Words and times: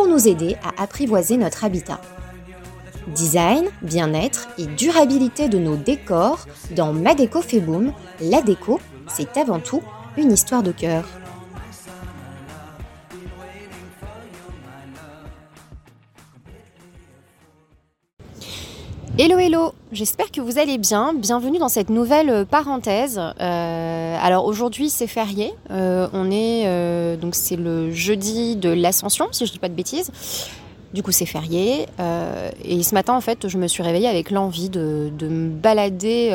pour 0.00 0.08
nous 0.08 0.28
aider 0.28 0.56
à 0.64 0.82
apprivoiser 0.82 1.36
notre 1.36 1.62
habitat. 1.62 2.00
Design, 3.08 3.66
bien-être 3.82 4.48
et 4.56 4.64
durabilité 4.64 5.50
de 5.50 5.58
nos 5.58 5.76
décors 5.76 6.46
dans 6.74 6.94
Ma 6.94 7.14
Déco 7.14 7.42
fait 7.42 7.60
boom, 7.60 7.92
la 8.22 8.40
déco, 8.40 8.80
c'est 9.14 9.36
avant 9.36 9.60
tout 9.60 9.82
une 10.16 10.32
histoire 10.32 10.62
de 10.62 10.72
cœur. 10.72 11.04
Hello 19.22 19.36
hello, 19.36 19.74
j'espère 19.92 20.30
que 20.30 20.40
vous 20.40 20.58
allez 20.58 20.78
bien. 20.78 21.12
Bienvenue 21.12 21.58
dans 21.58 21.68
cette 21.68 21.90
nouvelle 21.90 22.30
euh, 22.30 22.44
parenthèse. 22.46 23.20
Euh, 23.38 24.18
alors 24.18 24.46
aujourd'hui 24.46 24.88
c'est 24.88 25.06
férié, 25.06 25.52
euh, 25.70 26.08
on 26.14 26.30
est 26.30 27.18
donc 27.18 27.34
c'est 27.34 27.56
le 27.56 27.90
jeudi 27.90 28.56
de 28.56 28.70
l'Ascension 28.70 29.28
si 29.30 29.44
je 29.44 29.52
dis 29.52 29.58
pas 29.58 29.68
de 29.68 29.74
bêtises. 29.74 30.10
Du 30.94 31.02
coup 31.02 31.12
c'est 31.12 31.26
férié 31.26 31.84
et 32.64 32.82
ce 32.82 32.94
matin 32.94 33.12
en 33.12 33.20
fait 33.20 33.46
je 33.46 33.58
me 33.58 33.68
suis 33.68 33.82
réveillée 33.82 34.08
avec 34.08 34.30
l'envie 34.30 34.70
de, 34.70 35.10
de, 35.12 35.28
me 35.28 35.50
balader. 35.50 36.34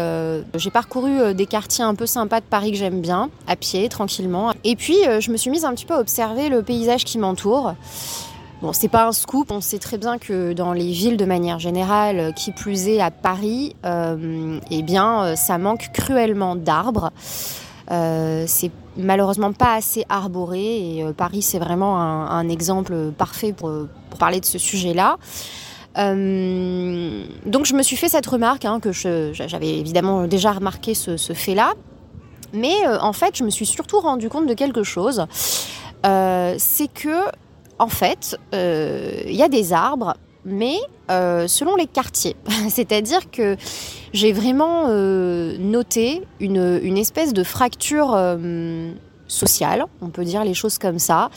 J'ai 0.53 0.69
parcouru 0.69 1.33
des 1.33 1.47
quartiers 1.47 1.83
un 1.83 1.95
peu 1.95 2.05
sympas 2.05 2.39
de 2.39 2.45
Paris 2.45 2.71
que 2.71 2.77
j'aime 2.77 3.01
bien, 3.01 3.31
à 3.47 3.55
pied 3.55 3.89
tranquillement. 3.89 4.53
Et 4.63 4.75
puis 4.75 4.97
je 5.19 5.31
me 5.31 5.37
suis 5.37 5.49
mise 5.49 5.65
un 5.65 5.73
petit 5.73 5.87
peu 5.87 5.95
à 5.95 5.99
observer 5.99 6.49
le 6.49 6.61
paysage 6.61 7.03
qui 7.03 7.17
m'entoure. 7.17 7.73
Bon, 8.61 8.71
c'est 8.71 8.87
pas 8.87 9.05
un 9.05 9.11
scoop, 9.11 9.51
on 9.51 9.59
sait 9.59 9.79
très 9.79 9.97
bien 9.97 10.17
que 10.17 10.53
dans 10.53 10.71
les 10.71 10.91
villes 10.91 11.17
de 11.17 11.25
manière 11.25 11.59
générale, 11.59 12.33
qui 12.35 12.51
plus 12.51 12.87
est 12.87 13.01
à 13.01 13.11
Paris, 13.11 13.75
euh, 13.85 14.59
eh 14.71 14.81
bien, 14.81 15.23
euh, 15.23 15.35
ça 15.35 15.57
manque 15.57 15.89
cruellement 15.91 16.55
d'arbres. 16.55 17.11
Euh, 17.91 18.45
c'est 18.47 18.71
malheureusement 18.95 19.51
pas 19.51 19.73
assez 19.75 20.05
arboré 20.07 20.99
et 20.99 21.05
Paris 21.15 21.43
c'est 21.43 21.59
vraiment 21.59 21.99
un, 21.99 22.49
exemple 22.49 23.11
parfait 23.15 23.51
pour, 23.53 23.71
parler 24.17 24.39
de 24.39 24.45
ce 24.45 24.57
sujet-là. 24.57 25.17
donc 25.95 27.65
je 27.65 27.75
me 27.75 27.83
suis 27.83 27.97
fait 27.97 28.07
cette 28.07 28.25
remarque 28.25 28.65
hein, 28.65 28.79
que 28.79 28.91
j'avais 28.91 29.77
évidemment 29.77 30.25
déjà 30.25 30.53
remarqué 30.53 30.95
ce, 30.95 31.33
fait-là, 31.33 31.73
mais 32.53 32.87
en 33.01 33.13
fait 33.13 33.35
je 33.35 33.43
me 33.43 33.49
suis 33.49 33.67
surtout 33.67 33.99
rendu 33.99 34.29
compte 34.29 34.47
de 34.47 34.53
quelque 34.55 34.83
chose. 34.83 35.27
c'est 36.03 36.91
que 36.91 37.25
en 37.79 37.87
fait, 37.87 38.37
euh, 38.53 39.21
il 39.25 39.35
y 39.35 39.43
a 39.43 39.49
des 39.49 39.73
arbres, 39.73 40.15
mais 40.45 40.77
euh, 41.11 41.47
selon 41.47 41.75
les 41.75 41.87
quartiers. 41.87 42.35
C'est-à-dire 42.69 43.29
que 43.31 43.57
j'ai 44.13 44.31
vraiment 44.31 44.85
euh, 44.87 45.57
noté 45.59 46.23
une, 46.39 46.97
espèce 46.97 47.33
de 47.33 47.43
fracture 47.43 48.17
sociale, 49.27 49.85
on 50.01 50.09
peut 50.09 50.23
dire 50.23 50.43
les 50.43 50.53
choses 50.53 50.77
comme 50.77 50.99
ça. 50.99 51.29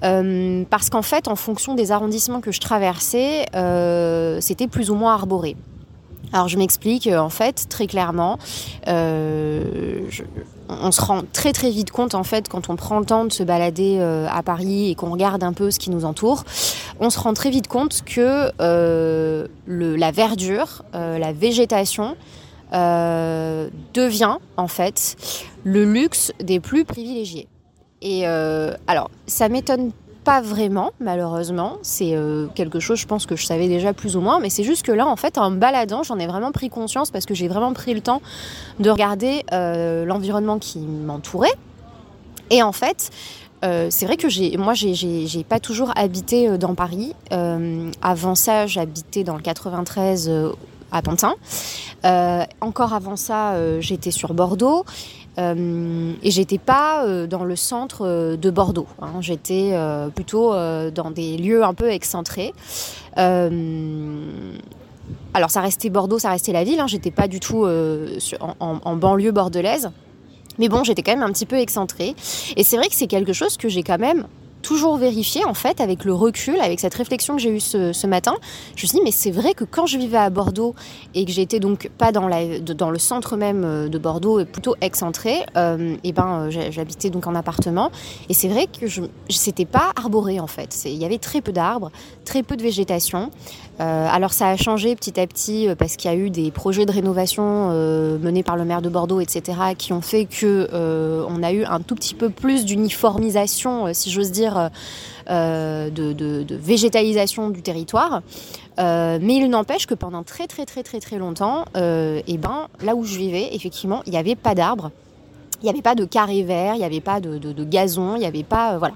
parce 0.00 0.90
qu'en 0.90 1.02
fait, 1.02 1.28
en 1.28 1.36
fonction 1.36 1.74
des 1.74 1.92
arrondissements 1.92 2.40
que 2.40 2.52
je 2.52 2.60
traversais, 2.60 3.46
c'était 4.40 4.68
plus 4.68 4.90
ou 4.90 4.94
moins 4.94 5.14
arboré. 5.14 5.56
Alors 6.32 6.48
je 6.48 6.56
m'explique, 6.56 7.08
en 7.08 7.28
fait, 7.28 7.66
très 7.68 7.86
clairement, 7.86 8.38
on 10.82 10.92
se 10.92 11.00
rend 11.00 11.22
très 11.32 11.52
très 11.52 11.70
vite 11.70 11.90
compte 11.90 12.14
en 12.14 12.24
fait 12.24 12.48
quand 12.48 12.70
on 12.70 12.76
prend 12.76 12.98
le 12.98 13.04
temps 13.04 13.24
de 13.24 13.32
se 13.32 13.42
balader 13.42 13.98
euh, 13.98 14.26
à 14.30 14.42
Paris 14.42 14.90
et 14.90 14.94
qu'on 14.94 15.10
regarde 15.10 15.42
un 15.42 15.52
peu 15.52 15.70
ce 15.70 15.78
qui 15.78 15.90
nous 15.90 16.04
entoure, 16.04 16.44
on 17.00 17.10
se 17.10 17.18
rend 17.18 17.34
très 17.34 17.50
vite 17.50 17.68
compte 17.68 18.02
que 18.04 18.50
euh, 18.60 19.46
la 19.66 20.10
verdure, 20.10 20.82
euh, 20.94 21.18
la 21.18 21.32
végétation 21.32 22.16
devient 22.72 24.36
en 24.56 24.68
fait 24.68 25.16
le 25.64 25.84
luxe 25.84 26.30
des 26.40 26.60
plus 26.60 26.84
privilégiés. 26.84 27.48
Et 28.00 28.24
alors 28.24 29.10
ça 29.26 29.48
m'étonne 29.48 29.90
pas 30.24 30.40
vraiment, 30.40 30.92
malheureusement. 31.00 31.78
C'est 31.82 32.14
euh, 32.14 32.46
quelque 32.54 32.80
chose, 32.80 32.98
je 32.98 33.06
pense 33.06 33.26
que 33.26 33.36
je 33.36 33.46
savais 33.46 33.68
déjà 33.68 33.92
plus 33.92 34.16
ou 34.16 34.20
moins, 34.20 34.40
mais 34.40 34.50
c'est 34.50 34.64
juste 34.64 34.84
que 34.84 34.92
là, 34.92 35.06
en 35.06 35.16
fait, 35.16 35.38
en 35.38 35.50
baladant, 35.50 36.02
j'en 36.02 36.18
ai 36.18 36.26
vraiment 36.26 36.52
pris 36.52 36.68
conscience 36.68 37.10
parce 37.10 37.26
que 37.26 37.34
j'ai 37.34 37.48
vraiment 37.48 37.72
pris 37.72 37.94
le 37.94 38.00
temps 38.00 38.20
de 38.78 38.90
regarder 38.90 39.44
euh, 39.52 40.04
l'environnement 40.04 40.58
qui 40.58 40.78
m'entourait. 40.80 41.54
Et 42.50 42.62
en 42.62 42.72
fait, 42.72 43.10
euh, 43.64 43.88
c'est 43.90 44.06
vrai 44.06 44.16
que 44.16 44.28
j'ai, 44.28 44.56
moi, 44.56 44.74
j'ai 44.74 45.44
pas 45.48 45.60
toujours 45.60 45.92
habité 45.96 46.58
dans 46.58 46.74
Paris. 46.74 47.14
avant 48.02 48.34
ça, 48.34 48.66
j'habitais 48.66 49.24
dans 49.24 49.36
le 49.36 49.42
93 49.42 50.30
à 50.92 51.02
Pantin. 51.02 51.34
encore 52.60 52.92
avant 52.92 53.16
ça, 53.16 53.54
j'étais 53.80 54.10
sur 54.10 54.34
Bordeaux. 54.34 54.84
Euh, 55.40 56.12
et 56.22 56.30
j'étais 56.30 56.58
pas 56.58 57.04
euh, 57.04 57.26
dans 57.26 57.44
le 57.44 57.56
centre 57.56 58.06
euh, 58.06 58.36
de 58.36 58.50
Bordeaux. 58.50 58.86
Hein. 59.00 59.20
J'étais 59.20 59.72
plutôt 60.14 60.50
dans 60.50 61.10
des 61.10 61.36
lieux 61.36 61.64
un 61.64 61.74
peu 61.74 61.90
excentrés. 61.90 62.52
alors 63.16 63.50
ça 65.48 65.60
restait 65.60 65.90
Bordeaux, 65.90 66.18
ça 66.18 66.30
restait 66.30 66.52
la 66.52 66.64
ville. 66.64 66.80
Hein. 66.80 66.86
J'étais 66.86 67.10
pas 67.10 67.28
du 67.28 67.40
tout 67.40 67.66
en, 68.60 68.96
banlieue 68.96 69.32
bordelaise. 69.32 69.90
Mais 70.58 70.68
bon, 70.68 70.84
j'étais 70.84 71.02
quand 71.02 71.12
même 71.12 71.22
un 71.22 71.32
petit 71.32 71.46
peu 71.46 71.56
excentrée. 71.56 72.14
Et 72.56 72.64
c'est 72.64 72.76
vrai 72.76 72.88
que 72.88 72.94
c'est 72.94 73.06
quelque 73.06 73.32
chose 73.32 73.56
que 73.56 73.68
j'ai 73.68 73.82
quand 73.82 73.98
même 73.98 74.26
toujours 74.62 74.96
vérifié 74.96 75.44
en 75.44 75.54
fait 75.54 75.80
avec 75.80 76.04
le 76.04 76.14
recul, 76.14 76.60
avec 76.60 76.80
cette 76.80 76.94
réflexion 76.94 77.36
que 77.36 77.42
j'ai 77.42 77.50
eue 77.50 77.60
ce, 77.60 78.06
matin. 78.06 78.34
Je 78.76 78.84
me 78.84 78.88
suis 78.88 78.98
dit 78.98 79.04
mais 79.04 79.12
c'est 79.12 79.30
vrai 79.30 79.54
que 79.54 79.64
quand 79.64 79.86
je 79.86 79.98
vivais 79.98 80.18
à 80.18 80.30
Bordeaux 80.30 80.74
et 81.14 81.24
que 81.24 81.32
j'étais 81.32 81.60
donc 81.60 81.90
pas 81.98 82.12
dans, 82.12 82.28
le 82.28 82.98
centre 82.98 83.36
même 83.36 83.64
euh, 83.64 83.88
de 83.88 83.98
Bordeaux, 83.98 84.44
plutôt 84.44 84.74
excentré, 84.80 85.44
euh, 85.56 85.96
et 86.04 86.12
ben 86.12 86.48
euh, 86.50 86.70
j'habitais 86.70 87.10
donc 87.10 87.26
en 87.26 87.34
appartement 87.34 87.90
et 88.28 88.34
c'est 88.34 88.48
vrai 88.48 88.66
que 88.66 88.86
je 88.86 89.02
c'était 89.28 89.64
pas 89.64 89.92
arboré 89.96 90.40
en 90.40 90.46
fait. 90.46 90.76
Il 90.84 90.96
y 90.96 91.04
avait 91.04 91.18
très 91.18 91.40
peu 91.40 91.52
d'arbres, 91.52 91.90
très 92.24 92.42
peu 92.42 92.56
de 92.56 92.62
végétation. 92.62 93.30
alors 93.78 94.32
ça 94.32 94.48
a 94.48 94.56
changé 94.56 94.94
petit 94.94 95.18
à 95.18 95.26
petit 95.26 95.68
parce 95.78 95.96
qu'il 95.96 96.10
y 96.10 96.14
a 96.14 96.16
eu 96.16 96.28
des 96.28 96.50
projets 96.50 96.84
de 96.84 96.92
rénovation 96.92 97.70
menés 98.18 98.42
par 98.42 98.56
le 98.56 98.64
maire 98.64 98.82
de 98.82 98.90
Bordeaux, 98.90 99.20
etc., 99.20 99.58
qui 99.78 99.92
ont 99.92 100.02
fait 100.02 100.26
que 100.26 100.68
on 101.28 101.42
a 101.42 101.52
eu 101.52 101.64
un 101.64 101.80
tout 101.80 101.94
petit 101.94 102.14
peu 102.14 102.28
plus 102.28 102.64
d'uniformisation, 102.66 103.92
si 103.94 104.10
j'ose 104.10 104.30
dire 104.30 104.49
euh, 104.58 104.68
euh, 105.30 105.90
de, 105.90 106.54
végétalisation 106.56 107.50
du 107.50 107.62
territoire. 107.62 108.22
Euh, 108.78 109.18
mais 109.20 109.36
il 109.36 109.48
n'empêche 109.48 109.86
que 109.86 109.94
pendant 109.94 110.22
très 110.22 110.46
très 110.46 110.64
très 110.64 110.82
très 110.82 111.00
très 111.00 111.18
longtemps, 111.18 111.64
eh 111.74 112.38
ben, 112.38 112.68
là 112.82 112.94
où 112.94 113.04
je 113.04 113.16
vivais, 113.16 113.50
effectivement, 113.52 114.02
il 114.06 114.12
n'y 114.12 114.18
avait 114.18 114.36
pas 114.36 114.54
d'arbres, 114.54 114.90
il 115.60 115.64
n'y 115.64 115.70
avait 115.70 115.82
pas 115.82 115.94
de 115.94 116.04
carré 116.04 116.42
vert, 116.42 116.74
il 116.74 116.78
n'y 116.78 116.84
avait 116.84 117.00
pas 117.00 117.20
de, 117.20 117.64
gazon, 117.64 118.16
il 118.16 118.20
n'y 118.20 118.26
avait 118.26 118.42
pas... 118.42 118.78
voilà. 118.78 118.94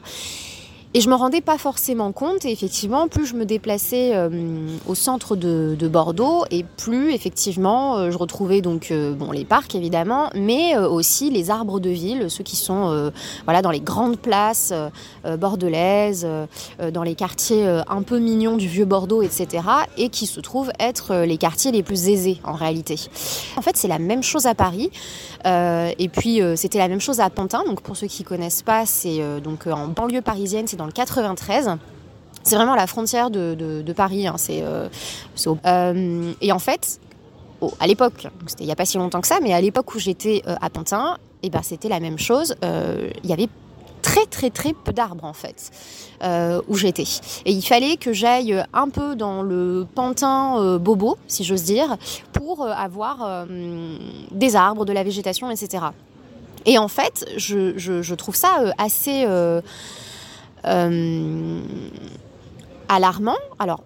Et 0.97 1.01
je 1.01 1.11
me 1.11 1.17
rendais 1.17 1.41
pas 1.41 1.59
forcément 1.59 2.13
compte. 2.13 2.45
Et 2.45 2.53
effectivement, 2.53 3.09
plus 3.09 3.27
je 3.27 3.35
me 3.35 3.45
déplaçais 3.45 4.15
euh, 4.15 4.29
au 4.87 4.95
centre 4.95 5.35
de, 5.35 5.89
Bordeaux, 5.89 6.45
et 6.53 6.65
plus 6.65 7.13
effectivement, 7.13 7.97
euh, 7.97 8.11
je 8.13 8.17
retrouvais 8.17 8.61
donc 8.61 8.91
euh, 8.91 9.13
bon 9.13 9.33
les 9.33 9.45
parcs 9.45 9.75
évidemment, 9.75 10.31
mais 10.35 10.77
aussi 10.77 11.31
les 11.31 11.51
arbres 11.51 11.81
de 11.81 11.91
ville, 11.91 12.31
ceux 12.31 12.45
qui 12.45 12.57
sont 12.57 13.11
voilà 13.45 13.61
dans 13.61 13.71
les 13.71 13.81
grandes 13.81 14.19
places 14.19 14.73
bordelaises, 15.39 16.27
dans 16.93 17.03
les 17.03 17.15
quartiers 17.15 17.67
un 17.89 18.03
peu 18.03 18.19
mignons 18.19 18.57
du 18.57 18.69
vieux 18.69 18.85
Bordeaux, 18.85 19.23
etc. 19.23 19.65
Et 19.97 20.09
qui 20.09 20.27
se 20.27 20.41
trouvent 20.41 20.71
être 20.79 21.25
les 21.25 21.37
quartiers 21.37 21.73
les 21.73 21.83
plus 21.83 22.09
aisés 22.09 22.39
en 22.45 22.55
réalité. 22.55 22.97
En 23.57 23.63
fait, 23.63 23.77
c'est 23.77 23.89
la 23.89 23.99
même 23.99 24.23
chose 24.23 24.47
à 24.47 24.55
Paris. 24.55 24.91
et 25.45 26.09
puis 26.13 26.41
c'était 26.57 26.79
la 26.79 26.89
même 26.89 27.01
chose 27.01 27.21
à 27.21 27.31
Pantin. 27.31 27.65
Donc 27.65 27.81
pour 27.83 27.97
ceux 27.97 28.07
qui 28.07 28.25
connaissent 28.25 28.63
pas, 28.63 28.87
c'est 28.87 29.21
donc 29.43 29.67
en 29.67 29.89
banlieue 29.89 30.23
parisienne, 30.23 30.67
c'est 30.67 30.77
dans 30.77 30.84
le 30.87 30.93
93. 30.93 31.79
C'est 32.45 32.57
vraiment 32.57 32.75
la 32.75 32.87
frontière 32.87 33.31
de, 33.31 33.93
Paris. 33.97 34.27
Hein. 34.27 34.35
c'est, 34.37 34.63
euh, 34.63 34.89
euh, 35.67 36.33
et 36.41 36.53
en 36.53 36.59
fait, 36.59 37.01
à 37.81 37.87
l'époque, 37.87 38.29
c'était 38.47 38.65
il 38.65 38.67
n'y 38.67 38.73
a 38.73 38.77
pas 38.77 38.85
si 38.85 38.99
longtemps 38.99 39.23
que 39.23 39.27
ça, 39.27 39.39
mais 39.43 39.55
à 39.55 39.61
l'époque 39.61 39.95
où 39.95 39.99
j'étais 39.99 40.43
euh, 40.47 40.55
à 40.61 40.69
Pantin, 40.69 41.17
et 41.43 41.49
eh 41.49 41.51
ben, 41.51 41.63
c'était 41.63 41.89
la 41.89 42.01
même 42.01 42.19
chose. 42.19 42.55
Il 42.63 43.29
y 43.29 43.33
avait 43.33 43.49
très 44.01 44.27
très 44.27 44.51
très 44.51 44.73
peu 44.73 44.93
d'arbres 44.93 45.25
en 45.25 45.33
fait 45.33 45.71
où 46.69 46.75
j'étais. 46.77 47.05
Et 47.45 47.53
il 47.53 47.63
fallait 47.63 47.99
que 47.99 48.15
j'aille 48.15 48.63
un 48.73 48.89
peu 48.89 49.15
dans 49.15 49.43
le 49.43 49.87
pantin 49.95 50.79
bobo, 50.79 51.19
si 51.29 51.45
j'ose 51.45 51.65
dire, 51.65 51.99
pour 52.33 52.67
avoir 52.67 53.47
des 54.31 54.57
arbres, 54.57 54.87
de 54.87 54.93
la 54.95 55.05
végétation, 55.05 55.51
etc. 55.51 55.85
Et 56.65 56.79
en 56.79 56.89
fait, 56.89 57.27
je, 57.37 58.15
trouve 58.15 58.37
ça 58.37 58.73
assez 58.79 59.27
alarmant. 62.89 63.37
Alors, 63.59 63.83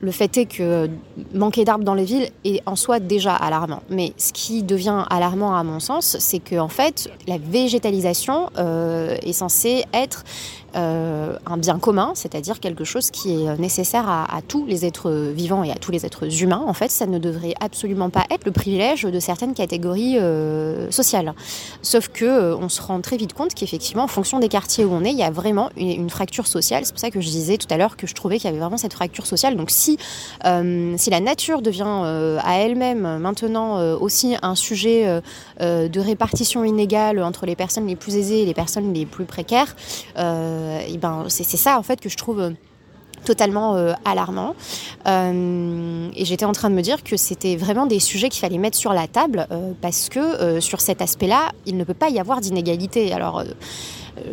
le 0.00 0.12
fait 0.12 0.36
est 0.36 0.46
que 0.46 0.88
manquer 1.34 1.64
d'arbres 1.64 1.84
dans 1.84 1.94
les 1.94 2.04
villes 2.04 2.28
est 2.44 2.60
en 2.66 2.76
soi 2.76 3.00
déjà 3.00 3.34
alarmant. 3.34 3.82
Mais 3.90 4.12
ce 4.16 4.32
qui 4.32 4.62
devient 4.62 5.04
alarmant 5.10 5.56
à 5.56 5.64
mon 5.64 5.80
sens, 5.80 6.16
c'est 6.20 6.38
que 6.38 6.56
en 6.58 6.68
fait, 6.68 7.10
la 7.26 7.38
végétalisation 7.38 8.48
est 8.56 9.32
censée 9.32 9.84
être 9.92 10.24
euh, 10.67 10.67
un 10.74 11.56
bien 11.56 11.78
commun, 11.78 12.12
c'est-à-dire 12.14 12.60
quelque 12.60 12.84
chose 12.84 13.10
qui 13.10 13.44
est 13.44 13.58
nécessaire 13.58 14.08
à, 14.08 14.40
tous 14.46 14.66
les 14.66 14.84
êtres 14.84 15.10
vivants 15.10 15.64
et 15.64 15.70
à 15.70 15.74
tous 15.74 15.90
les 15.90 16.06
êtres 16.06 16.42
humains. 16.42 16.62
En 16.66 16.72
fait, 16.72 16.90
ça 16.90 17.06
ne 17.06 17.18
devrait 17.18 17.54
absolument 17.60 18.10
pas 18.10 18.24
être 18.30 18.44
le 18.44 18.52
privilège 18.52 19.02
de 19.02 19.20
certaines 19.20 19.54
catégories 19.54 20.18
euh, 20.18 20.90
sociales. 20.90 21.34
Sauf 21.82 22.08
que 22.08 22.24
euh, 22.24 22.56
on 22.56 22.68
se 22.68 22.80
rend 22.82 23.00
très 23.00 23.16
vite 23.16 23.32
compte 23.32 23.54
qu'effectivement, 23.54 24.04
en 24.04 24.08
fonction 24.08 24.38
des 24.38 24.48
quartiers 24.48 24.84
où 24.84 24.92
on 24.92 25.04
est, 25.04 25.10
il 25.10 25.18
y 25.18 25.22
a 25.22 25.30
vraiment 25.30 25.70
une, 25.76 26.08
fracture 26.08 26.46
sociale. 26.46 26.84
C'est 26.86 26.92
pour 26.92 27.00
ça 27.00 27.10
que 27.10 27.20
je 27.20 27.28
disais 27.28 27.58
tout 27.58 27.66
à 27.70 27.76
l'heure 27.76 27.96
que 27.96 28.06
je 28.06 28.14
trouvais 28.14 28.38
qu'il 28.38 28.46
y 28.46 28.48
avait 28.48 28.58
vraiment 28.58 28.78
cette 28.78 28.94
fracture 28.94 29.26
sociale. 29.26 29.56
Donc 29.56 29.70
si, 29.70 29.98
si 30.42 31.10
la 31.10 31.20
nature 31.20 31.60
devient 31.60 32.38
à 32.42 32.58
elle-même 32.58 33.18
maintenant 33.18 33.96
aussi 33.96 34.36
un 34.40 34.54
sujet 34.54 35.20
de 35.60 36.00
répartition 36.00 36.64
inégale 36.64 37.22
entre 37.22 37.44
les 37.44 37.56
personnes 37.56 37.86
les 37.86 37.96
plus 37.96 38.16
aisées 38.16 38.42
et 38.42 38.46
les 38.46 38.54
personnes 38.54 38.94
les 38.94 39.04
plus 39.04 39.26
précaires, 39.26 39.76
euh, 40.58 40.96
ben, 41.00 41.24
c'est 41.28 41.44
ça 41.44 41.78
en 41.78 41.82
fait 41.82 42.00
que 42.00 42.08
je 42.08 42.16
trouve 42.16 42.40
euh, 42.40 42.50
totalement 43.24 43.76
euh, 43.76 43.92
alarmant. 44.04 44.54
et 45.06 46.24
j'étais 46.24 46.44
en 46.44 46.52
train 46.52 46.70
de 46.70 46.74
me 46.74 46.82
dire 46.82 47.02
que 47.02 47.16
c'était 47.16 47.56
vraiment 47.56 47.86
des 47.86 48.00
sujets 48.00 48.28
qu'il 48.28 48.40
fallait 48.40 48.58
mettre 48.58 48.76
sur 48.76 48.92
la 48.92 49.06
table 49.06 49.46
parce 49.80 50.08
que 50.08 50.60
sur 50.60 50.80
cet 50.80 51.02
aspect-là, 51.02 51.52
il 51.66 51.76
ne 51.76 51.84
peut 51.84 51.94
pas 51.94 52.10
y 52.10 52.20
avoir 52.20 52.40
d'inégalité. 52.40 53.12
Alors 53.12 53.42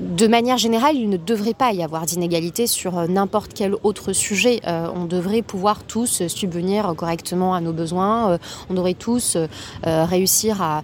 de 0.02 0.28
manière 0.28 0.58
générale, 0.58 0.96
il 0.96 1.10
ne 1.10 1.18
devrait 1.18 1.54
pas 1.54 1.74
y 1.74 1.84
avoir 1.84 2.06
d'inégalité 2.06 2.68
sur 2.68 2.98
euh, 2.98 3.08
n'importe 3.08 3.54
quel 3.54 3.76
autre 3.84 4.14
sujet. 4.14 4.62
Euh, 4.68 4.88
on 4.96 5.06
devrait 5.06 5.42
pouvoir 5.42 5.84
tous 5.84 6.26
subvenir 6.28 6.94
correctement 6.96 7.54
à 7.54 7.62
nos 7.62 7.74
besoins. 7.74 8.32
Euh, 8.32 8.38
on 8.70 8.74
devrait 8.74 8.94
tous 8.94 9.38
réussir 9.84 10.62
à, 10.62 10.84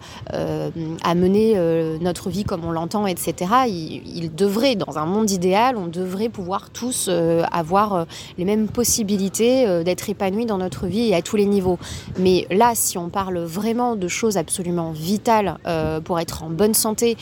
mener 1.15 1.55
notre 2.01 2.29
vie 2.29 2.43
comme 2.43 2.65
on 2.65 2.71
l'entend, 2.71 3.05
etc. 3.07 3.51
Il, 3.67 4.33
devrait, 4.33 4.75
dans 4.75 4.97
un 4.97 5.05
monde 5.05 5.29
idéal, 5.29 5.77
on 5.77 5.87
devrait 5.87 6.29
pouvoir 6.29 6.69
tous 6.69 7.09
avoir 7.51 8.05
les 8.37 8.45
mêmes 8.45 8.67
possibilités 8.67 9.83
d'être 9.83 10.09
épanouis 10.09 10.45
dans 10.45 10.57
notre 10.57 10.87
vie 10.87 11.09
et 11.09 11.15
à 11.15 11.21
tous 11.21 11.35
les 11.35 11.45
niveaux. 11.45 11.77
Mais 12.17 12.47
là, 12.49 12.71
si 12.75 12.97
on 12.97 13.09
parle 13.09 13.39
vraiment 13.39 13.95
de 13.95 14.07
choses 14.07 14.37
absolument 14.37 14.91
vitales 14.91 15.57
pour 16.03 16.19
être 16.19 16.43
en 16.43 16.49
bonne 16.49 16.73
santé, 16.73 17.17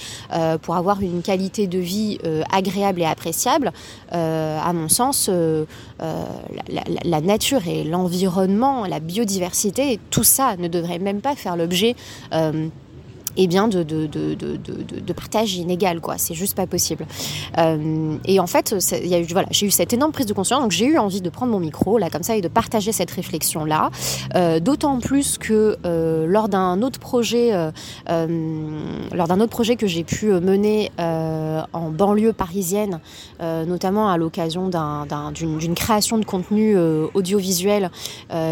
pour 0.62 0.76
avoir 0.76 1.02
une 1.02 1.22
qualité 1.22 1.68
de 1.70 1.80
vie 1.80 2.18
euh, 2.26 2.44
agréable 2.52 3.02
et 3.02 3.06
appréciable, 3.06 3.72
euh, 4.14 4.60
à 4.60 4.74
mon 4.74 4.90
sens, 4.90 5.30
euh, 5.30 5.66
la, 6.00 7.22
nature 7.22 7.68
et 7.68 7.84
l'environnement, 7.84 8.86
la 8.86 9.00
biodiversité, 9.00 10.00
tout 10.10 10.24
ça 10.24 10.56
ne 10.58 10.68
devrait 10.68 11.00
même 11.00 11.22
pas 11.22 11.36
faire 11.36 11.56
l'objet 11.56 11.96
et 13.38 13.48
bien 13.48 13.68
de, 13.68 13.84
partage 15.14 15.56
inégal, 15.56 16.00
quoi. 16.02 16.16
C'est 16.18 16.34
juste 16.34 16.56
pas 16.56 16.68
possible. 16.68 17.06
Euh, 17.58 18.16
et 18.26 18.40
en 18.40 18.48
fait, 18.48 18.76
y 19.04 19.16
a 19.16 19.22
voilà, 19.30 19.48
j'ai 19.52 19.66
eu 19.66 19.72
cette 19.72 19.94
énorme 19.94 20.12
prise 20.12 20.26
de 20.26 20.34
conscience, 20.34 20.62
donc 20.62 20.72
j'ai 20.72 20.86
eu 20.86 20.98
envie 20.98 21.22
de 21.22 21.30
prendre 21.30 21.52
mon 21.52 21.60
micro, 21.60 21.98
là, 21.98 22.10
comme 22.10 22.24
ça, 22.24 22.36
et 22.36 22.42
de 22.42 22.48
partager 22.48 22.92
cette 22.92 23.12
réflexion-là. 23.12 23.92
Euh, 24.36 24.60
d'autant 24.60 25.00
plus 25.00 25.38
que 25.38 25.78
euh, 25.86 26.26
lors 26.28 26.50
d'un 26.50 26.82
autre 26.82 27.00
projet, 27.00 27.52
lors 28.08 29.28
d'un 29.28 29.40
autre 29.40 29.52
projet 29.52 29.76
que 29.76 29.88
j'ai 29.88 30.04
pu 30.04 30.28
mener 30.28 30.92
en 30.98 31.90
banlieue 31.90 32.34
parisienne, 32.34 33.00
notamment 33.40 34.10
à 34.10 34.18
l'occasion 34.18 34.70
d'une 35.34 35.76
création 35.76 36.18
de 36.18 36.26
contenu 36.26 36.78
audiovisuel 37.14 37.92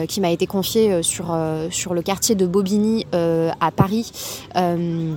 qui 0.07 0.21
m'a 0.21 0.31
été 0.31 0.47
confiée 0.47 1.01
sur 1.03 1.33
le 1.33 2.01
quartier 2.01 2.35
de 2.35 2.45
Bobigny 2.45 3.05
à 3.13 3.71
Paris. 3.71 4.11
Euh, 4.75 5.15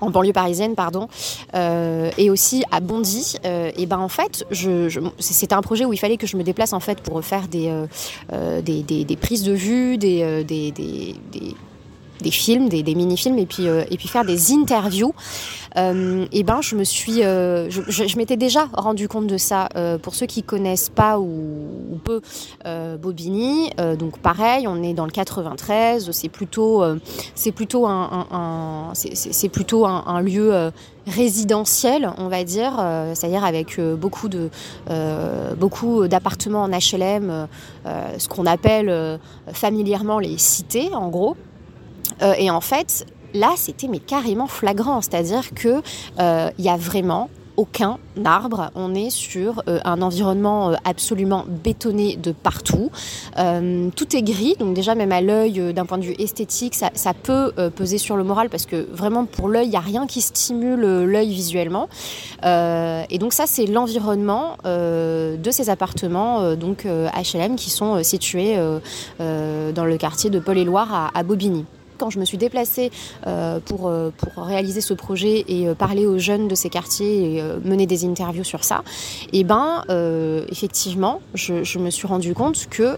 en 0.00 0.10
banlieue 0.10 0.32
parisienne, 0.32 0.76
pardon, 0.76 1.08
euh, 1.56 2.12
et 2.18 2.30
aussi 2.30 2.62
à 2.70 2.78
Bondy. 2.78 3.34
Euh, 3.44 3.72
et 3.76 3.84
ben 3.84 3.98
en 3.98 4.06
fait, 4.06 4.46
je, 4.52 4.88
c'était 5.18 5.54
un 5.54 5.60
projet 5.60 5.84
où 5.84 5.92
il 5.92 5.96
fallait 5.96 6.16
que 6.16 6.28
je 6.28 6.36
me 6.36 6.44
déplace 6.44 6.72
en 6.72 6.78
fait 6.78 7.00
pour 7.00 7.20
faire 7.24 7.48
des, 7.48 7.72
des, 8.62 9.16
prises 9.16 9.42
de 9.42 9.52
vue, 9.52 9.98
des, 9.98 10.44
des, 10.44 11.16
des 12.20 12.30
films, 12.30 12.68
des, 12.68 12.82
mini-films, 12.82 13.38
et 13.38 13.46
puis, 13.46 13.66
et 13.66 13.96
puis 13.96 14.08
faire 14.08 14.24
des 14.24 14.52
interviews. 14.52 15.12
et 15.76 16.42
ben, 16.42 16.60
je 16.60 16.74
me 16.76 16.84
suis, 16.84 17.22
je, 17.22 18.16
m'étais 18.16 18.36
déjà 18.36 18.68
rendu 18.72 19.08
compte 19.08 19.26
de 19.26 19.36
ça. 19.36 19.68
pour 20.02 20.14
ceux 20.14 20.26
qui 20.26 20.42
connaissent 20.42 20.88
pas 20.88 21.18
ou, 21.18 21.98
peu 22.04 22.20
Bobigny, 23.00 23.70
donc 23.98 24.18
pareil, 24.18 24.66
on 24.66 24.82
est 24.82 24.94
dans 24.94 25.04
le 25.04 25.10
93, 25.10 26.10
c'est 26.10 26.28
plutôt, 26.28 26.82
c'est 27.34 27.52
plutôt 27.52 27.86
un, 27.86 28.92
c'est 28.94 29.48
plutôt 29.48 29.86
un, 29.86 30.20
lieu 30.20 30.70
résidentiel, 31.06 32.10
on 32.18 32.28
va 32.28 32.44
dire, 32.44 32.72
c'est-à-dire 33.14 33.44
avec 33.44 33.80
beaucoup 33.80 34.28
de 34.28 34.50
beaucoup 35.58 36.08
d'appartements 36.08 36.62
en 36.62 36.70
HLM, 36.70 37.48
ce 38.18 38.28
qu'on 38.28 38.46
appelle 38.46 39.18
familièrement 39.52 40.18
les 40.18 40.38
cités, 40.38 40.90
en 40.94 41.08
gros. 41.08 41.36
Et 42.38 42.50
en 42.50 42.60
fait, 42.60 43.06
là, 43.34 43.52
c'était 43.56 43.88
mais 43.88 43.98
carrément 43.98 44.46
flagrant, 44.46 45.00
c'est-à-dire 45.00 45.54
que 45.54 45.82
il 46.18 46.64
y 46.64 46.68
a 46.68 46.76
vraiment 46.76 47.28
aucun 47.58 47.98
arbre. 48.24 48.70
On 48.76 48.94
est 48.94 49.10
sur 49.10 49.62
euh, 49.68 49.80
un 49.84 50.00
environnement 50.00 50.70
euh, 50.70 50.74
absolument 50.84 51.44
bétonné 51.48 52.16
de 52.16 52.30
partout. 52.30 52.90
Euh, 53.36 53.88
tout 53.96 54.16
est 54.16 54.22
gris, 54.22 54.54
donc 54.58 54.74
déjà 54.74 54.94
même 54.94 55.10
à 55.10 55.20
l'œil, 55.20 55.74
d'un 55.74 55.84
point 55.84 55.98
de 55.98 56.04
vue 56.04 56.14
esthétique, 56.18 56.74
ça, 56.74 57.14
peut 57.20 57.52
peser 57.74 57.98
sur 57.98 58.16
le 58.16 58.22
moral 58.22 58.48
parce 58.48 58.64
que 58.64 58.86
vraiment 58.92 59.24
pour 59.24 59.48
l'œil, 59.48 59.66
il 59.66 59.70
n'y 59.70 59.76
a 59.76 59.80
rien 59.80 60.06
qui 60.06 60.20
stimule 60.20 61.04
l'œil 61.04 61.30
visuellement. 61.32 61.88
et 62.44 63.18
donc 63.18 63.32
ça, 63.32 63.44
c'est 63.46 63.66
l'environnement 63.66 64.56
de 64.64 65.50
ces 65.50 65.68
appartements, 65.68 66.54
donc 66.54 66.84
HLM, 66.84 67.56
qui 67.56 67.70
sont 67.70 68.02
situés 68.04 68.56
dans 69.18 69.84
le 69.84 69.96
quartier 69.96 70.30
de 70.30 70.38
Paul-et-Loire 70.38 71.10
à 71.12 71.22
Bobigny 71.24 71.64
quand 71.98 72.10
je 72.10 72.18
me 72.18 72.24
suis 72.24 72.38
déplacée 72.38 72.90
euh, 73.26 73.60
pour, 73.60 73.88
euh, 73.88 74.10
pour 74.16 74.44
réaliser 74.44 74.80
ce 74.80 74.94
projet 74.94 75.44
et 75.48 75.68
euh, 75.68 75.74
parler 75.74 76.06
aux 76.06 76.18
jeunes 76.18 76.48
de 76.48 76.54
ces 76.54 76.70
quartiers 76.70 77.36
et 77.36 77.42
mener 77.64 77.86
des 77.86 78.04
interviews 78.04 78.44
sur 78.44 78.64
ça, 78.64 78.82
et 79.32 79.40
eh 79.40 79.44
ben 79.44 79.84
effectivement, 80.50 81.20
je, 81.34 81.78
me 81.78 81.90
suis 81.90 82.06
rendu 82.06 82.34
compte 82.34 82.68
que 82.70 82.96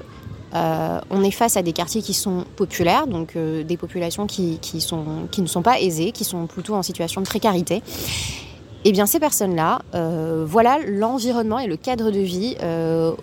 on 0.52 1.22
est 1.22 1.30
face 1.30 1.56
à 1.56 1.62
des 1.62 1.72
quartiers 1.72 2.02
qui 2.02 2.14
sont 2.14 2.44
populaires, 2.56 3.06
donc 3.06 3.36
des 3.36 3.76
populations 3.76 4.26
qui, 4.26 4.58
sont, 4.80 5.04
qui 5.30 5.42
ne 5.42 5.46
sont 5.46 5.62
pas 5.62 5.80
aisées, 5.80 6.12
qui 6.12 6.24
sont 6.24 6.46
plutôt 6.46 6.74
en 6.74 6.82
situation 6.82 7.20
de 7.20 7.26
précarité. 7.26 7.76
Et 7.76 8.88
eh 8.88 8.92
bien 8.92 9.06
ces 9.06 9.20
personnes-là, 9.20 9.80
voilà 10.44 10.78
l'environnement 10.86 11.58
et 11.58 11.66
le 11.66 11.76
cadre 11.76 12.10
de 12.10 12.20
vie 12.20 12.56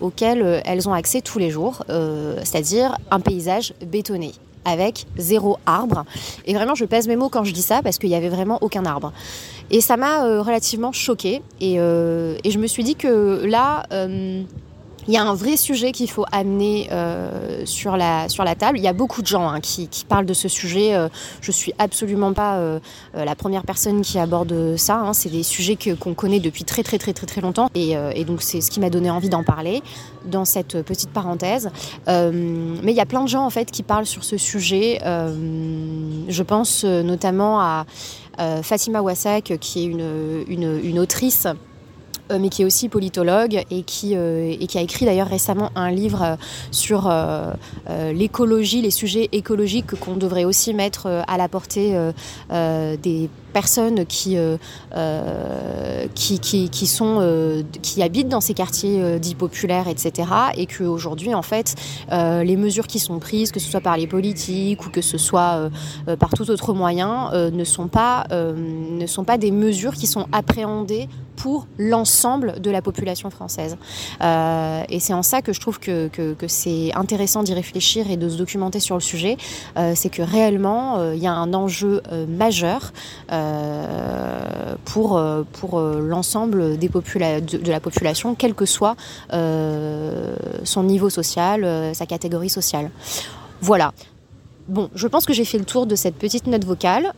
auquel 0.00 0.62
elles 0.64 0.88
ont 0.88 0.94
accès 0.94 1.20
tous 1.20 1.38
les 1.38 1.50
jours, 1.50 1.84
c'est-à-dire 1.88 2.96
un 3.10 3.20
paysage 3.20 3.74
bétonné 3.84 4.32
avec 4.64 5.06
zéro 5.16 5.58
arbre. 5.66 6.04
Et 6.46 6.54
vraiment, 6.54 6.74
je 6.74 6.84
pèse 6.84 7.08
mes 7.08 7.16
mots 7.16 7.28
quand 7.28 7.44
je 7.44 7.52
dis 7.52 7.62
ça 7.62 7.82
parce 7.82 7.98
qu'il 7.98 8.08
n'y 8.08 8.14
avait 8.14 8.28
vraiment 8.28 8.58
aucun 8.60 8.84
arbre. 8.84 9.12
Et 9.70 9.80
ça 9.80 9.96
m'a 9.96 10.24
euh, 10.24 10.42
relativement 10.42 10.92
choquée. 10.92 11.42
Euh, 11.62 12.36
et, 12.42 12.50
je 12.50 12.58
me 12.58 12.66
suis 12.66 12.84
dit 12.84 12.94
que 12.94 13.44
là, 13.44 13.84
euh, 13.92 14.42
il 15.08 15.14
y 15.14 15.16
a 15.16 15.24
un 15.24 15.34
vrai 15.34 15.56
sujet 15.56 15.90
qu'il 15.90 16.10
faut 16.10 16.26
amener 16.32 16.88
euh, 16.92 17.62
sur, 17.64 17.96
la, 17.96 18.28
sur 18.28 18.44
la 18.44 18.54
table. 18.54 18.78
Il 18.78 18.84
y 18.84 18.88
a 18.88 18.92
beaucoup 18.92 19.22
de 19.22 19.26
gens 19.26 19.48
hein, 19.48 19.60
qui, 19.60 19.88
parlent 20.06 20.26
de 20.26 20.34
ce 20.34 20.48
sujet. 20.48 20.94
Euh, 20.94 21.08
je 21.40 21.50
suis 21.50 21.72
absolument 21.78 22.34
pas 22.34 22.56
euh, 22.56 22.78
la 23.14 23.34
première 23.34 23.62
personne 23.62 24.02
qui 24.02 24.18
aborde 24.18 24.76
ça. 24.76 24.96
Hein. 24.96 25.14
C'est 25.14 25.30
des 25.30 25.42
sujets 25.42 25.78
qu'on 25.98 26.12
connaît 26.12 26.40
depuis 26.40 26.64
très 26.64 26.82
très 26.82 26.98
très 26.98 27.14
très 27.14 27.26
très 27.26 27.40
longtemps. 27.40 27.70
Et, 27.74 27.96
donc 28.24 28.42
c'est 28.42 28.60
ce 28.60 28.70
qui 28.70 28.80
m'a 28.80 28.90
donné 28.90 29.10
envie 29.10 29.30
d'en 29.30 29.42
parler 29.42 29.82
dans 30.26 30.44
cette 30.44 30.82
petite 30.82 31.10
parenthèse. 31.10 31.70
mais 32.06 32.92
il 32.92 32.96
y 32.96 33.00
a 33.00 33.06
plein 33.06 33.22
de 33.22 33.28
gens 33.28 33.46
en 33.46 33.50
fait 33.50 33.70
qui 33.70 33.82
parlent 33.82 34.06
sur 34.06 34.24
ce 34.24 34.36
sujet. 34.36 34.98
je 35.02 36.42
pense 36.42 36.84
notamment 36.84 37.60
à 37.60 37.86
Fatima 38.62 39.00
Wassak, 39.00 39.54
qui 39.60 39.84
est 39.84 39.86
une, 39.86 40.78
une 40.82 40.98
autrice 40.98 41.46
mais 42.38 42.48
qui 42.48 42.62
est 42.62 42.64
aussi 42.64 42.88
politologue 42.88 43.62
et 43.70 43.82
qui, 43.82 44.14
et 44.14 44.66
qui 44.66 44.78
a 44.78 44.80
écrit 44.80 45.06
d'ailleurs 45.06 45.28
récemment 45.28 45.70
un 45.74 45.90
livre 45.90 46.36
sur 46.70 47.10
l'écologie, 47.88 48.82
les 48.82 48.90
sujets 48.90 49.28
écologiques 49.32 49.94
qu'on 50.00 50.16
devrait 50.16 50.44
aussi 50.44 50.74
mettre 50.74 51.06
à 51.06 51.36
la 51.36 51.48
portée 51.48 51.96
des 52.50 53.30
personnes 53.52 54.06
qui, 54.06 54.36
qui, 56.14 56.38
qui, 56.38 56.70
qui, 56.70 56.86
sont, 56.86 57.64
qui 57.82 58.02
habitent 58.02 58.28
dans 58.28 58.40
ces 58.40 58.54
quartiers 58.54 59.18
dits 59.18 59.34
populaires, 59.34 59.88
etc. 59.88 60.28
Et 60.56 60.66
qu'aujourd'hui, 60.66 61.34
en 61.34 61.42
fait, 61.42 61.74
les 62.10 62.56
mesures 62.56 62.86
qui 62.86 62.98
sont 62.98 63.18
prises, 63.18 63.52
que 63.52 63.60
ce 63.60 63.70
soit 63.70 63.80
par 63.80 63.96
les 63.96 64.06
politiques 64.06 64.84
ou 64.86 64.90
que 64.90 65.02
ce 65.02 65.18
soit 65.18 65.70
par 66.18 66.30
tout 66.30 66.50
autre 66.50 66.74
moyen, 66.74 67.30
ne, 67.32 67.64
sont 67.64 67.88
pas, 67.88 68.26
ne 68.30 69.06
sont 69.06 69.24
pas 69.24 69.38
des 69.38 69.50
mesures 69.50 69.94
qui 69.94 70.06
sont 70.06 70.26
appréhendées 70.32 71.08
pour 71.38 71.68
l'ensemble 71.78 72.60
de 72.60 72.70
la 72.70 72.82
population 72.82 73.30
française. 73.30 73.76
Euh, 74.22 74.82
et 74.88 74.98
c'est 74.98 75.14
en 75.14 75.22
ça 75.22 75.40
que 75.40 75.52
je 75.52 75.60
trouve 75.60 75.78
que, 75.78 76.10
c'est 76.48 76.92
intéressant 76.94 77.42
d'y 77.42 77.54
réfléchir 77.54 78.10
et 78.10 78.16
de 78.16 78.28
se 78.28 78.36
documenter 78.36 78.80
sur 78.80 78.96
le 78.96 79.00
sujet. 79.00 79.36
Euh, 79.76 79.92
c'est 79.94 80.08
que 80.08 80.22
réellement, 80.22 80.98
euh, 80.98 81.14
il 81.14 81.22
y 81.22 81.26
a 81.26 81.32
un 81.32 81.54
enjeu 81.54 82.02
majeur 82.28 82.92
pour, 84.84 85.20
pour 85.52 85.80
l'ensemble 85.80 86.78
des 86.78 86.88
de, 86.88 87.58
de, 87.58 87.70
la 87.70 87.80
population, 87.80 88.34
quel 88.34 88.54
que 88.54 88.66
soit 88.66 88.96
son 89.30 90.82
niveau 90.82 91.10
social, 91.10 91.94
sa 91.94 92.06
catégorie 92.06 92.50
sociale. 92.50 92.90
Voilà. 93.60 93.92
Bon, 94.68 94.90
je 94.94 95.06
pense 95.08 95.26
que 95.26 95.32
j'ai 95.32 95.44
fait 95.44 95.58
le 95.58 95.64
tour 95.64 95.86
de 95.86 95.96
cette 95.96 96.16
petite 96.16 96.46
note 96.46 96.64
vocale. 96.64 97.12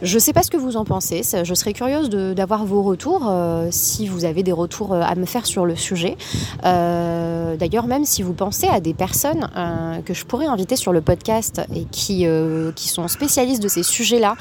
Je 0.00 0.14
ne 0.14 0.20
sais 0.20 0.32
pas 0.32 0.44
ce 0.44 0.50
que 0.50 0.56
vous 0.56 0.76
en 0.76 0.84
pensez. 0.84 1.22
Je 1.42 1.54
serais 1.54 1.72
curieuse 1.72 2.08
d'avoir 2.08 2.64
vos 2.64 2.82
retours, 2.82 3.26
euh, 3.28 3.68
si 3.72 4.06
vous 4.06 4.24
avez 4.24 4.44
des 4.44 4.52
retours 4.52 4.94
euh, 4.94 5.00
à 5.00 5.16
me 5.16 5.26
faire 5.26 5.44
sur 5.44 5.66
le 5.66 5.74
sujet. 5.74 6.16
Euh, 6.64 7.56
d'ailleurs, 7.56 7.88
même 7.88 8.04
si 8.04 8.22
vous 8.22 8.32
pensez 8.32 8.68
à 8.68 8.78
des 8.78 8.94
personnes 8.94 9.48
que 10.04 10.14
je 10.14 10.24
pourrais 10.24 10.46
inviter 10.46 10.76
sur 10.76 10.92
le 10.92 11.00
podcast 11.00 11.60
et 11.74 11.84
qui, 11.90 12.26
qui 12.76 12.88
sont 12.88 13.08
spécialistes 13.08 13.62
de 13.62 13.68
ces 13.68 13.82
sujets-là, 13.82 14.36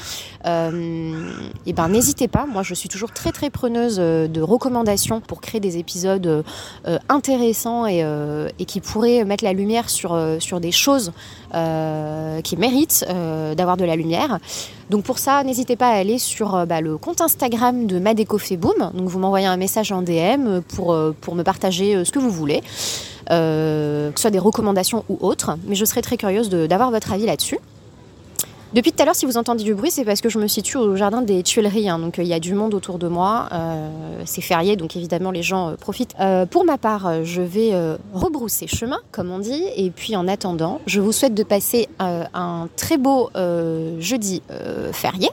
et 0.46 1.74
ben 1.74 1.88
n'hésitez 1.90 2.28
pas. 2.28 2.46
Moi, 2.46 2.64
je 2.64 2.74
suis 2.74 2.90
toujours 2.90 3.12
très 3.12 3.32
très 3.32 3.50
preneuse 3.50 3.98
de 3.98 4.42
recommandations 4.42 5.22
pour 5.22 5.42
créer 5.42 5.60
des 5.60 5.78
épisodes 5.78 6.44
intéressants 7.10 7.86
et, 7.88 8.06
et, 8.60 8.66
qui 8.66 8.82
pourraient 8.82 9.26
mettre 9.26 9.44
la 9.44 9.54
lumière 9.54 9.90
sur, 9.90 10.18
sur 10.40 10.60
des 10.60 10.72
choses 10.72 11.12
qui 11.52 12.58
méritent 12.58 13.06
d'avoir 13.56 13.78
de 13.78 13.86
la 13.86 13.96
lumière. 13.96 14.40
Donc 14.90 15.04
pour 15.04 15.20
ça, 15.20 15.44
n'hésitez 15.48 15.78
pas 15.78 15.88
à 15.88 15.94
aller 15.94 16.20
sur 16.20 16.56
euh, 16.56 16.66
bah, 16.66 16.82
le 16.82 16.98
compte 16.98 17.22
Instagram 17.22 17.88
de 17.88 18.00
Madeco 18.00 18.38
Boom. 18.52 18.92
Donc 18.94 19.08
vous 19.08 19.18
m'envoyez 19.18 19.48
un 19.48 19.58
message 19.58 19.92
en 19.92 20.02
DM 20.02 20.60
pour, 20.76 20.94
euh, 20.94 21.16
pour 21.20 21.36
me 21.36 21.44
partager 21.44 21.96
euh, 21.96 22.04
ce 22.04 22.12
que 22.12 22.20
vous 22.20 22.30
voulez, 22.30 22.62
que 23.30 24.12
ce 24.16 24.22
soit 24.22 24.30
des 24.30 24.40
recommandations 24.40 25.04
ou 25.10 25.18
autres. 25.22 25.58
Mais 25.66 25.76
je 25.76 25.86
serais 25.86 26.02
très 26.02 26.18
curieuse 26.18 26.50
d'avoir 26.50 26.92
votre 26.92 27.12
avis 27.14 27.26
là-dessus. 27.26 27.58
Depuis 28.78 28.92
tout 28.92 29.02
à 29.02 29.06
l'heure, 29.06 29.16
si 29.16 29.26
vous 29.26 29.38
entendez 29.38 29.64
du 29.64 29.74
bruit, 29.74 29.90
c'est 29.90 30.06
parce 30.06 30.22
que 30.22 30.30
je 30.30 30.38
me 30.38 30.48
situe 30.48 30.78
au 30.78 30.96
jardin 30.96 31.24
des 31.24 31.42
Tuileries. 31.42 31.90
Hein. 31.90 31.98
donc 31.98 32.20
il 32.20 32.28
y 32.28 32.34
a 32.36 32.40
du 32.40 32.54
monde 32.54 32.76
autour 32.76 33.00
de 33.00 33.08
moi. 33.08 33.50
Euh, 33.52 33.90
c'est 34.26 34.44
férié, 34.44 34.76
donc 34.76 34.96
évidemment 34.96 35.32
les 35.32 35.42
gens 35.42 35.70
euh, 35.70 35.76
profitent. 35.78 36.14
Euh, 36.20 36.46
pour 36.46 36.64
ma 36.64 36.78
part, 36.78 37.24
je 37.24 37.42
vais 37.42 37.72
rebrousser 38.14 38.68
chemin, 38.68 39.00
comme 39.12 39.32
on 39.32 39.40
dit. 39.40 39.64
Et 39.78 39.90
puis 39.90 40.16
en 40.16 40.28
attendant, 40.28 40.80
je 40.86 41.02
vous 41.02 41.12
souhaite 41.12 41.34
de 41.34 41.42
passer 41.42 41.90
un 41.98 42.70
très 42.76 43.00
beau 43.00 43.32
jeudi 43.98 44.44
férié. 44.92 45.30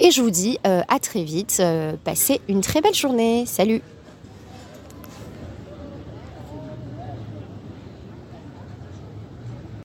Et 0.00 0.10
je 0.10 0.20
vous 0.20 0.30
dis 0.30 0.58
à 0.64 0.98
très 0.98 1.22
vite. 1.22 1.62
passez 2.02 2.40
une 2.48 2.60
très 2.60 2.80
belle 2.80 2.94
journée. 2.94 3.46
Salut 3.46 3.82